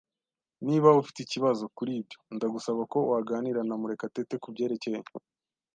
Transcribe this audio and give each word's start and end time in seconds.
Niba 0.65 0.97
ufite 1.01 1.19
ikibazo 1.21 1.63
kuri 1.77 1.91
ibyo, 1.99 2.17
ndagusaba 2.35 2.81
ko 2.91 2.99
waganira 3.11 3.59
na 3.67 3.75
Murekatete 3.81 4.35
kubyerekeye. 4.43 4.99